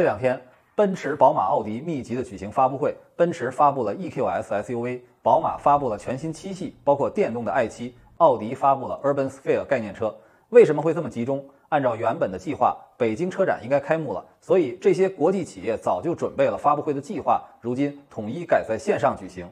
[0.00, 0.40] 这两天，
[0.74, 2.96] 奔驰、宝马、奥迪密集的举行发布会。
[3.16, 7.92] 奔驰发布了 EQS SUV，宝马发布了全新七系，包括电动的 i7。
[8.16, 10.16] 奥迪发布了 Urban Sphere 概念车。
[10.48, 11.44] 为什么会这么集中？
[11.68, 19.46] 按照原本的计划，北京车展应该开幕了，所以这些国际企业早就准备了发布会的计划，如今统一改在线上举行。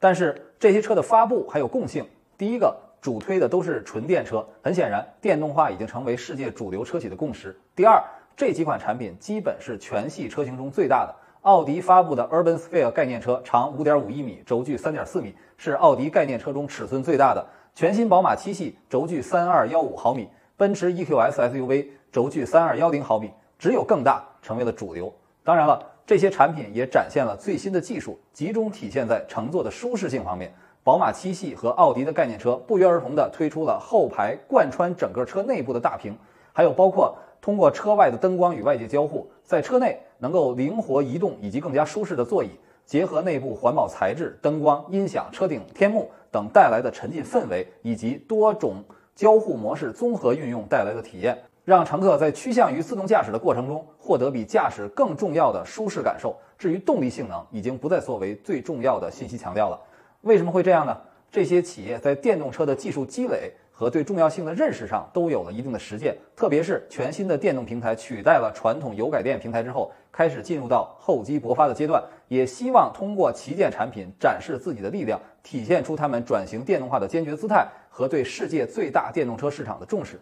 [0.00, 2.04] 但是这些车的发布还有共性：
[2.36, 7.56] 第一个，主推的都是纯电车，很显然，电动化已经成为世界主流车企的共识。
[7.76, 8.02] 第二，
[8.36, 11.14] 这几款产品基本是全系车型中最大的。
[11.42, 17.46] 奥迪发布的 Urban Sphere 概念车长5.5一米，轴距3.4米，是奥迪概念车中尺寸最大的。
[17.74, 25.12] 全新宝马七系轴距3215毫米，奔驰 EQS SUV 轴距3210毫米，只有更大成为了主流。
[25.44, 30.52] 当然了，这些产品也展现了最新的技术，集中体现在乘坐的舒适性方面。
[30.82, 36.16] 宝马七系和奥迪的概念车不约而同地推出了后排贯穿整个车内部的大屏，
[36.56, 42.50] 还有包括通过车外的灯光与外界交互，在车内能够灵活移动以及更加舒适的座椅，
[42.86, 48.76] 结合内部环保材质、灯光、音响、车顶天幕等带来的沉浸氛围，以及多种
[49.16, 56.36] 交互模式综合运用带来的体验，让乘客在趋向于自动驾驶的过程中获得比驾驶更重要的舒适感受。
[56.56, 59.78] 至于动力性能，已经不再作为最重要的信息强调了。
[60.20, 60.96] 为什么会这样呢？
[61.30, 63.52] 这些企业在电动车的技术积累
[63.84, 80.18] 和对重要性的认识上都有了一定的实践，特别是全新的电动平台取代了传统油改电平台之后，开始进入到厚积薄发的阶段，也希望通过旗舰产品展示自己的力量，体现出他们转型电动化的坚决姿态和对世界最大电动车市场的重视。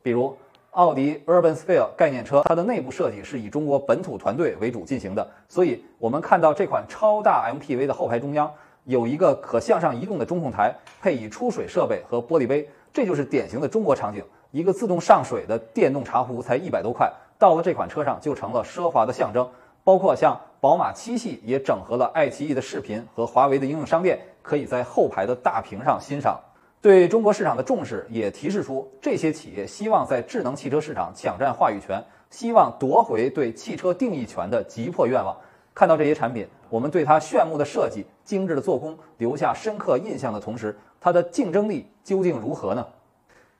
[0.00, 0.32] 比如，
[0.70, 8.48] 奥迪 Urban Sphere 概念车，它的内部设计是以中国本土团队为主进行的，所以我们看到这款超大 MPV 的后排中央。
[8.84, 14.22] 有一个可向上移动的中控台，配以出水设备和玻璃杯，这就是典型的中国场景。
[14.50, 19.48] 一个自动上水的电动茶壶才一百多块，到了这款车上就成了奢华的象征。
[19.82, 26.40] 包括像宝马七系也整合了爱奇艺的视频和华为的应用商店，可以在后排的大屏上欣赏。
[26.80, 35.36] 对中国市场的重视，也提示出这些企业希望在智能汽车市场抢占话语权，希望夺回对汽车定义权的急迫愿望。
[35.74, 42.86] 看到这些产品，我们对它炫目的设计、精致的做工留下深刻印象的同时，它的竞争力究竟如何呢？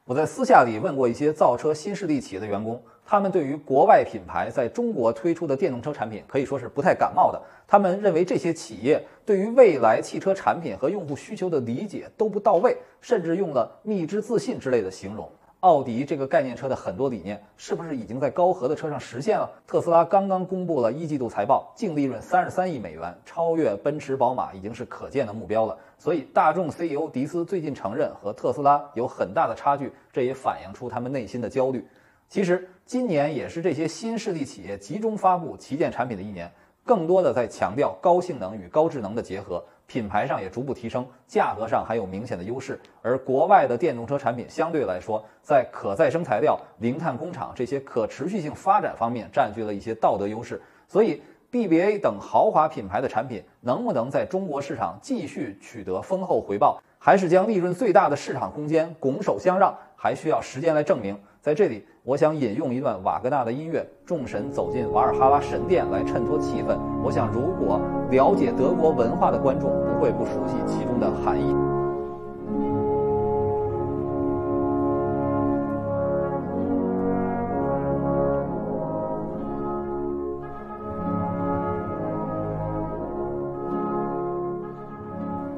[0.04, 7.42] 我在私下里问过一些造车新势力企业的员工，他们对于国外品牌在中国推出的电动车产品可以说是不太感冒的。
[7.66, 15.28] 他们认为这些企业对于未来汽车产品和用户需求的理解都不到位，甚至用了“蜜汁自信”之类的形容。
[15.64, 19.50] 奥迪这个概念车的很多理念，是不是已经在高合的车上实现了？
[19.66, 25.74] 特斯拉刚刚公布了一季度财报，净利润三十三亿美元，超越奔驰、宝马已经是可见的目标了。
[25.96, 31.82] 所以，大众 CEO 迪斯最近承认和特斯拉有很大的差距，这也反映出他们内心的焦虑。
[32.28, 36.52] 其实，今年也是这些新势力企业集中发布旗舰产品的一年，
[36.84, 39.64] 更多的在强调高性能与高智能的结合。
[39.86, 51.22] 品牌上也逐步提升，价格上还有明显的优势，而国外的电动车产品相对来说，在可再生材料、零碳工厂这些可持续性发展方面占据了一些道德优势，所以
[51.52, 61.16] BBA 等豪华品牌的产品能不能在中国市场继续取得丰厚回报，还是将利润最大的市场空间拱手相让，还需要时间来证明。
[61.40, 66.76] 在这里，我想引用一段瓦格纳的音乐，众神走进瓦尔哈拉神殿来衬托气氛。
[67.04, 67.78] 我想，如果
[68.10, 71.54] 了解德国文化的观众不会不熟悉其中的含义。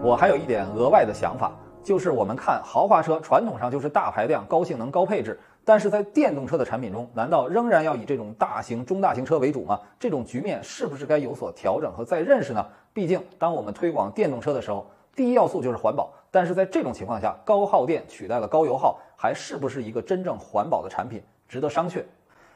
[0.02, 1.52] 我还有一点额外的想法。
[1.82, 9.80] 就是我们看豪华车，传统上就是大排量、高性能、高配置，但是在电动车的产品中，难道仍然要以这种大型、中大型车为主吗？
[9.98, 12.64] 这种局面是不是该有所调整和再认识呢？
[12.92, 22.04] 毕竟，当我们推广电动车的时候，第一要素就是环保，但是在这种情况下，高耗电取代了高油耗，还是不是一个真正环保的产品，值得商榷。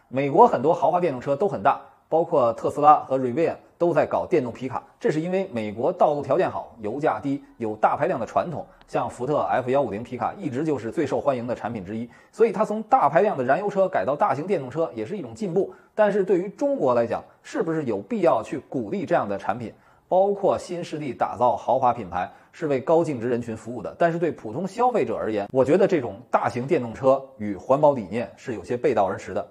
[0.07, 1.81] 美国很多豪华电动车都很大。
[2.11, 8.67] 包括特斯拉和 Rivian 都在搞电动皮卡，这是因为美国道路条件好，油价低，有大排量的传统。
[8.87, 15.73] 像福特 F 幺五零皮卡一直就是最受欢迎的产品之一，所以它从大排量的燃油车改到大型电动车也是一种进步。
[15.95, 19.73] 但是对于中国来讲，是不是有必要去鼓励这样的产品？
[20.09, 29.49] 包括新势力打造豪华品牌是为高净值人群服务的，但是对普通消费者而言，我觉得这种大型电动车与环保理念是有些背道而驰的。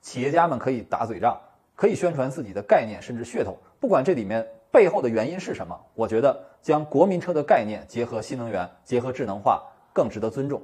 [0.00, 1.38] 企业家们可以打嘴仗。
[1.78, 10.60] 可以宣传自己的概念，甚至噱头，不管这里面背后的原因是什么，我觉得将国民车的概念结合新能源、结合智能化，更值得尊重。